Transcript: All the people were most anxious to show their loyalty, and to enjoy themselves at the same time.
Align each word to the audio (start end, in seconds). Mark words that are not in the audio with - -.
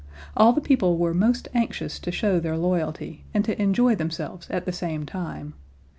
All 0.35 0.51
the 0.51 0.61
people 0.61 0.97
were 0.97 1.13
most 1.13 1.47
anxious 1.53 1.99
to 1.99 2.11
show 2.11 2.39
their 2.39 2.57
loyalty, 2.57 3.23
and 3.35 3.45
to 3.45 3.61
enjoy 3.61 3.93
themselves 3.93 4.49
at 4.49 4.65
the 4.65 4.71
same 4.71 5.05
time. 5.05 5.53